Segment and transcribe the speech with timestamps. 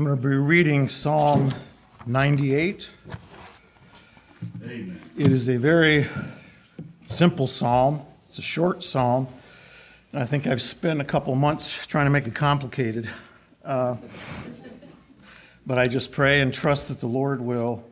[0.00, 1.52] I'm going to be reading Psalm
[2.06, 2.88] 98.
[4.64, 5.02] Amen.
[5.18, 6.06] It is a very
[7.10, 9.28] simple psalm, it's a short psalm,
[10.14, 13.10] and I think I've spent a couple months trying to make it complicated.
[13.62, 13.96] Uh,
[15.66, 17.84] but I just pray and trust that the Lord will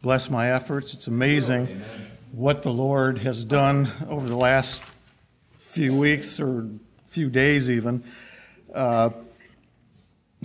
[0.00, 0.94] bless my efforts.
[0.94, 1.82] It's amazing
[2.30, 4.80] what the Lord has done over the last
[5.58, 6.68] few weeks or
[7.08, 8.04] few days, even.
[8.72, 9.10] Uh,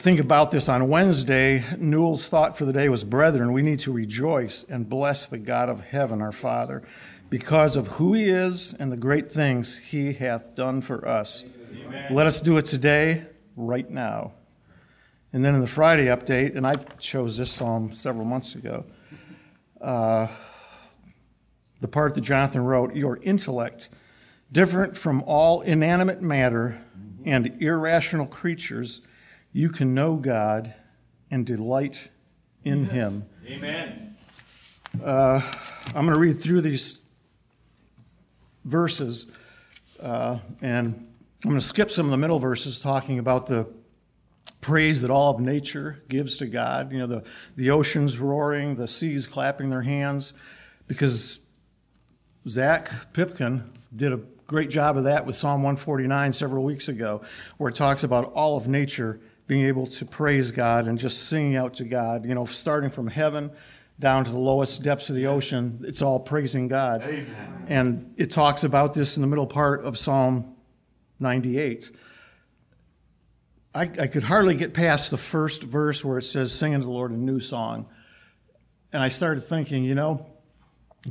[0.00, 1.62] think about this on Wednesday.
[1.76, 5.68] Newell's thought for the day was Brethren, we need to rejoice and bless the God
[5.68, 6.82] of heaven, our Father,
[7.28, 11.44] because of who he is and the great things he hath done for us.
[11.70, 12.14] Amen.
[12.14, 14.32] Let us do it today, right now.
[15.34, 18.86] And then in the Friday update, and I chose this psalm several months ago,
[19.82, 20.28] uh,
[21.82, 23.90] the part that Jonathan wrote Your intellect,
[24.50, 26.82] different from all inanimate matter
[27.26, 29.02] and irrational creatures,
[29.52, 30.74] you can know God
[31.30, 32.10] and delight
[32.64, 32.92] in yes.
[32.92, 33.24] Him.
[33.46, 34.16] Amen.
[35.02, 35.40] Uh,
[35.94, 37.00] I'm going to read through these
[38.64, 39.26] verses,
[40.00, 41.08] uh, and
[41.44, 43.68] I'm going to skip some of the middle verses talking about the
[44.60, 46.92] praise that all of nature gives to God.
[46.92, 47.24] You know, the,
[47.56, 50.32] the oceans roaring, the seas clapping their hands,
[50.86, 51.40] because
[52.46, 57.22] Zach Pipkin did a great job of that with Psalm 149 several weeks ago,
[57.56, 59.20] where it talks about all of nature
[59.50, 63.08] being able to praise God and just singing out to God, you know, starting from
[63.08, 63.50] heaven
[63.98, 67.02] down to the lowest depths of the ocean, it's all praising God.
[67.02, 67.64] Amen.
[67.66, 70.54] And it talks about this in the middle part of Psalm
[71.18, 71.90] 98.
[73.74, 76.92] I, I could hardly get past the first verse where it says, Sing unto the
[76.92, 77.88] Lord a new song.
[78.92, 80.26] And I started thinking, you know,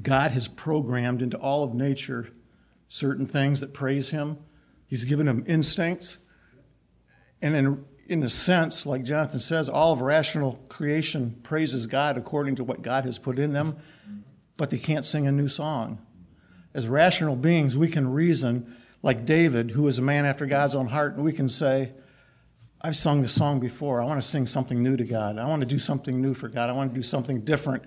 [0.00, 2.28] God has programmed into all of nature
[2.86, 4.38] certain things that praise Him.
[4.86, 6.18] He's given them instincts.
[7.42, 12.56] And in in a sense, like Jonathan says, all of rational creation praises God according
[12.56, 13.76] to what God has put in them,
[14.56, 15.98] but they can't sing a new song.
[16.72, 20.88] As rational beings, we can reason like David, who is a man after God's own
[20.88, 21.92] heart, and we can say,
[22.80, 24.00] I've sung this song before.
[24.02, 25.36] I want to sing something new to God.
[25.36, 26.70] I want to do something new for God.
[26.70, 27.82] I want to do something different.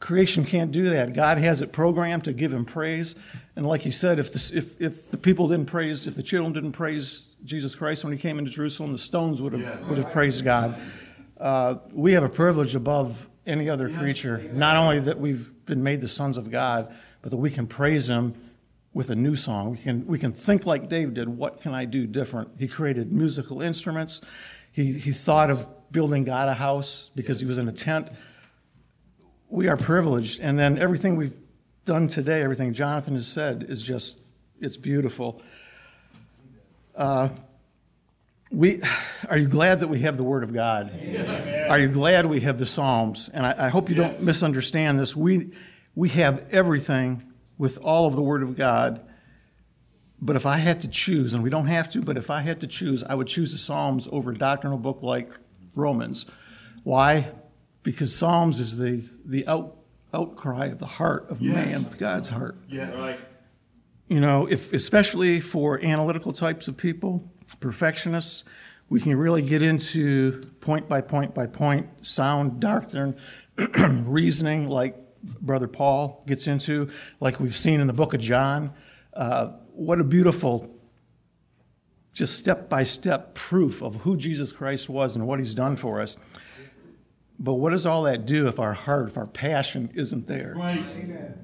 [0.00, 1.12] Creation can't do that.
[1.12, 3.16] God has it programmed to give him praise.
[3.56, 6.52] And like he said, if the, if, if the people didn't praise, if the children
[6.52, 9.84] didn't praise Jesus Christ when he came into Jerusalem, the stones would have, yes.
[9.86, 10.80] would have praised God.
[11.38, 13.98] Uh, we have a privilege above any other yes.
[13.98, 17.66] creature, not only that we've been made the sons of God, but that we can
[17.66, 18.34] praise him
[18.92, 19.70] with a new song.
[19.70, 21.28] We can, we can think like David did.
[21.28, 22.50] What can I do different?
[22.58, 24.20] He created musical instruments.
[24.70, 28.10] He, he thought of building God a house because he was in a tent.
[29.48, 30.40] We are privileged.
[30.40, 31.38] And then everything we've
[31.84, 34.18] done today, everything Jonathan has said, is just,
[34.60, 35.40] it's beautiful.
[36.94, 37.30] Uh,
[38.50, 38.82] we,
[39.28, 40.92] are you glad that we have the Word of God?
[41.02, 41.68] Yes.
[41.68, 43.30] Are you glad we have the Psalms?
[43.32, 44.16] And I, I hope you yes.
[44.16, 45.14] don't misunderstand this.
[45.14, 45.52] We,
[45.94, 47.22] we have everything
[47.56, 49.00] with all of the Word of God.
[50.20, 52.60] But if I had to choose, and we don't have to, but if I had
[52.60, 55.32] to choose, I would choose the Psalms over a doctrinal book like
[55.74, 56.26] Romans.
[56.84, 57.28] Why?
[57.90, 59.76] Because Psalms is the, the out,
[60.12, 61.54] outcry of the heart of yes.
[61.54, 62.56] man with God's heart.
[62.68, 63.18] Yeah, right
[64.08, 68.44] you know, if especially for analytical types of people, perfectionists,
[68.88, 73.16] we can really get into point by point by point sound doctrine,
[74.06, 76.88] reasoning, like Brother Paul gets into,
[77.20, 78.72] like we've seen in the book of John.
[79.12, 80.74] Uh, what a beautiful,
[82.14, 86.00] just step by step proof of who Jesus Christ was and what he's done for
[86.00, 86.16] us.
[87.40, 90.54] But what does all that do if our heart, if our passion isn't there?
[90.56, 90.84] Right.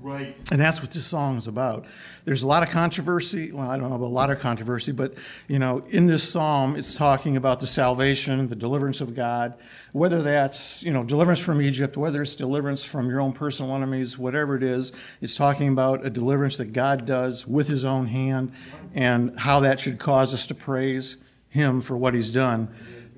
[0.00, 0.36] Right.
[0.52, 1.84] And that's what this song is about.
[2.24, 3.50] There's a lot of controversy.
[3.50, 5.14] Well, I don't know about a lot of controversy, but
[5.48, 9.54] you know, in this psalm, it's talking about the salvation, the deliverance of God.
[9.92, 14.16] Whether that's you know deliverance from Egypt, whether it's deliverance from your own personal enemies,
[14.16, 18.52] whatever it is, it's talking about a deliverance that God does with His own hand,
[18.94, 21.16] and how that should cause us to praise
[21.48, 22.72] Him for what He's done.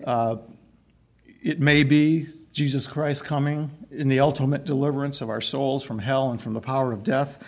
[0.04, 0.36] Uh,
[1.42, 6.30] it may be Jesus Christ coming in the ultimate deliverance of our souls from hell
[6.30, 7.42] and from the power of death.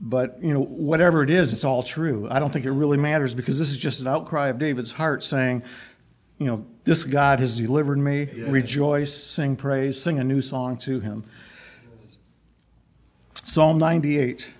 [0.00, 2.28] But, you know, whatever it is, it's all true.
[2.30, 5.24] I don't think it really matters because this is just an outcry of David's heart
[5.24, 5.64] saying,
[6.38, 8.28] you know, this God has delivered me.
[8.32, 8.48] Yes.
[8.48, 11.24] Rejoice, sing praise, sing a new song to him.
[13.42, 14.52] Psalm 98.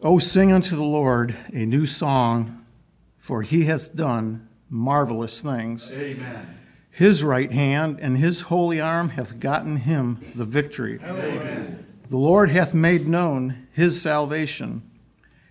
[0.00, 2.64] Oh, sing unto the Lord a new song,
[3.18, 5.92] for he hath done marvelous things.
[5.92, 6.59] Amen.
[6.90, 11.00] His right hand and his holy arm hath gotten him the victory.
[11.02, 11.86] Amen.
[12.08, 14.82] The Lord hath made known his salvation.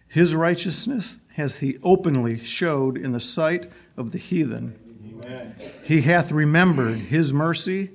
[0.07, 4.77] His righteousness has he openly showed in the sight of the heathen.
[5.23, 5.55] Amen.
[5.83, 7.91] He hath remembered his mercy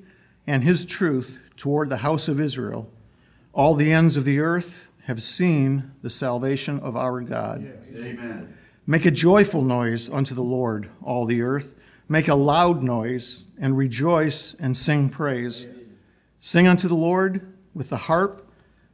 [0.46, 2.90] and his truth toward the house of Israel.
[3.52, 7.70] All the ends of the earth have seen the salvation of our God.
[7.94, 8.56] Amen.
[8.86, 11.74] Make a joyful noise unto the Lord, all the earth.
[12.06, 15.66] Make a loud noise and rejoice and sing praise.
[16.38, 18.46] Sing unto the Lord with the harp,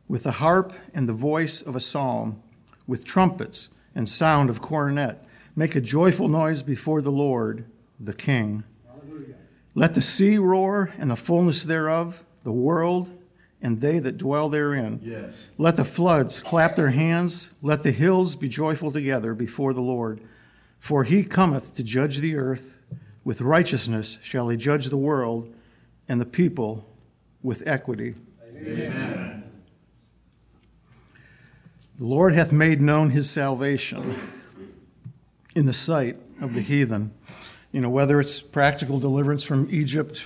[0.06, 2.40] with the harp and the voice of a psalm,
[2.86, 5.24] with trumpets and sound of cornet.
[5.56, 7.64] Make a joyful noise before the Lord,
[7.98, 8.62] the King.
[9.74, 13.10] Let the sea roar and the fullness thereof, the world
[13.62, 15.00] and they that dwell therein.
[15.02, 15.50] Yes.
[15.58, 17.50] Let the floods clap their hands.
[17.62, 20.20] Let the hills be joyful together before the Lord.
[20.78, 22.78] For he cometh to judge the earth.
[23.22, 25.54] With righteousness shall he judge the world,
[26.08, 26.88] and the people
[27.42, 28.14] with equity.
[28.56, 29.44] Amen.
[31.98, 34.14] The Lord hath made known his salvation
[35.54, 37.12] in the sight of the heathen.
[37.72, 40.24] You know, whether it's practical deliverance from Egypt,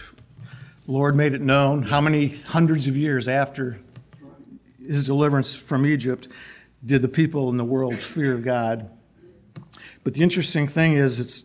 [0.86, 3.80] Lord made it known how many hundreds of years after
[4.78, 6.28] his deliverance from Egypt
[6.84, 8.90] did the people in the world fear God.
[10.02, 11.44] But the interesting thing is, it's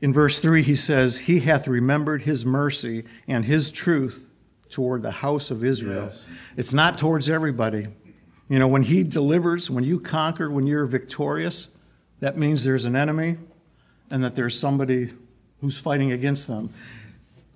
[0.00, 4.26] in verse 3, he says, He hath remembered his mercy and his truth
[4.70, 6.04] toward the house of Israel.
[6.04, 6.24] Yes.
[6.56, 7.86] It's not towards everybody.
[8.48, 11.68] You know, when he delivers, when you conquer, when you're victorious,
[12.20, 13.36] that means there's an enemy
[14.10, 15.12] and that there's somebody
[15.60, 16.72] who's fighting against them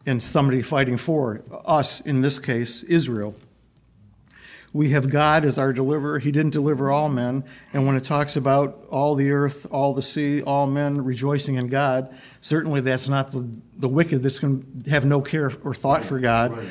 [0.06, 3.34] and somebody fighting for us, in this case, Israel.
[4.72, 6.18] We have God as our deliverer.
[6.18, 7.44] He didn't deliver all men.
[7.72, 11.68] And when it talks about all the earth, all the sea, all men rejoicing in
[11.68, 16.04] God, certainly that's not the, the wicked that's going to have no care or thought
[16.04, 16.56] for God.
[16.56, 16.68] Right.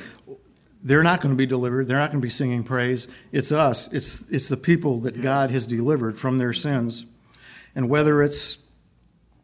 [0.83, 1.87] They're not going to be delivered.
[1.87, 3.07] They're not going to be singing praise.
[3.31, 3.91] It's us.
[3.91, 5.23] It's, it's the people that Yes.
[5.23, 7.05] God has delivered from their sins.
[7.73, 8.59] And whether it's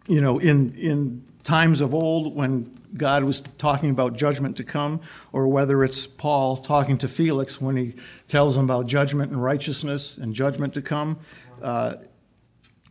[0.07, 5.01] you know, in, in times of old when God was talking about judgment to come,
[5.31, 7.95] or whether it's Paul talking to Felix when he
[8.27, 11.19] tells him about judgment and righteousness and judgment to come,
[11.61, 11.95] uh,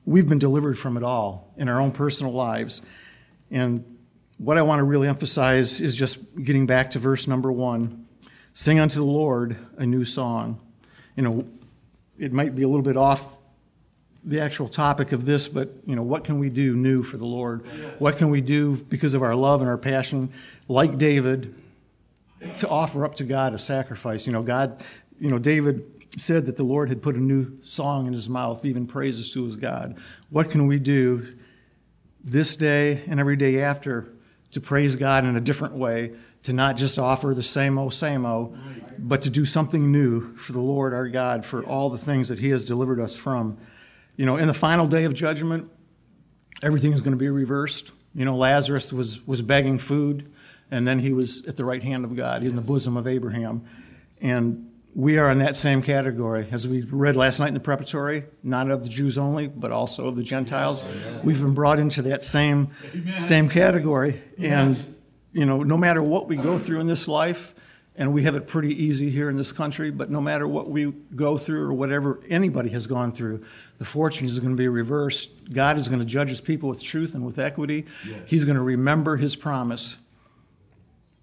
[0.04, 2.82] we've been delivered from it all in our own personal lives.
[3.50, 3.98] And
[4.38, 8.06] what I want to really emphasize is just getting back to verse number one
[8.52, 10.60] sing unto the Lord a new song.
[11.14, 11.46] You know,
[12.18, 13.24] it might be a little bit off
[14.24, 17.24] the actual topic of this, but you know, what can we do new for the
[17.24, 17.66] Lord?
[17.98, 20.32] What can we do because of our love and our passion,
[20.68, 21.54] like David,
[22.58, 24.26] to offer up to God a sacrifice?
[24.26, 24.82] You know, God,
[25.18, 25.84] you know, David
[26.18, 29.44] said that the Lord had put a new song in his mouth, even praises to
[29.44, 29.96] his God.
[30.28, 31.32] What can we do
[32.22, 34.12] this day and every day after
[34.50, 36.12] to praise God in a different way,
[36.42, 38.54] to not just offer the same old, same o,
[38.98, 42.40] but to do something new for the Lord our God for all the things that
[42.40, 43.58] He has delivered us from.
[44.20, 45.70] You know, in the final day of judgment,
[46.62, 47.90] everything is going to be reversed.
[48.14, 50.30] You know, Lazarus was, was begging food,
[50.70, 53.64] and then he was at the right hand of God, in the bosom of Abraham.
[54.20, 56.46] And we are in that same category.
[56.50, 60.08] As we read last night in the preparatory, not of the Jews only, but also
[60.08, 60.86] of the Gentiles.
[61.24, 63.20] We've been brought into that same, Amen.
[63.22, 64.20] same category.
[64.36, 64.84] Yes.
[64.86, 64.96] And,
[65.32, 67.54] you know, no matter what we go through in this life,
[68.00, 70.90] and we have it pretty easy here in this country, but no matter what we
[71.14, 73.44] go through or whatever anybody has gone through,
[73.76, 75.28] the fortunes are going to be reversed.
[75.52, 77.84] God is going to judge his people with truth and with equity.
[78.08, 78.20] Yes.
[78.26, 79.98] He's going to remember his promise.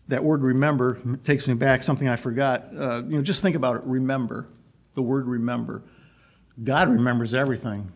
[0.07, 2.67] That word remember takes me back, something I forgot.
[2.77, 4.47] Uh, you know, just think about it remember,
[4.93, 5.81] the word remember.
[6.63, 7.91] God remembers everything.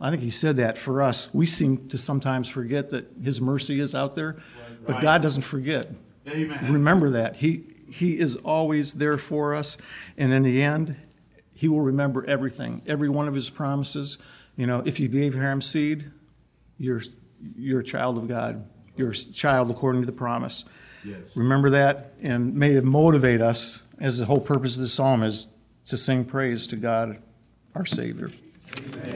[0.00, 1.28] I think he said that for us.
[1.34, 4.38] We seem to sometimes forget that his mercy is out there,
[4.86, 5.02] but Right.
[5.02, 5.90] God doesn't forget.
[6.26, 6.72] Amen.
[6.72, 7.36] Remember that.
[7.36, 9.78] He, he is always there for us.
[10.18, 10.96] And in the end,
[11.52, 14.18] He will remember everything, every one of His promises.
[14.56, 16.10] You know, if you be Abraham's seed,
[16.76, 17.02] you're,
[17.56, 18.68] you're a child of God.
[18.96, 20.64] You're a child according to the promise.
[21.04, 21.36] Yes.
[21.36, 25.46] Remember that, and may it motivate us, as the whole purpose of the psalm is
[25.86, 27.22] to sing praise to God,
[27.76, 28.32] our Savior.
[28.76, 29.00] Amen.
[29.04, 29.13] Amen.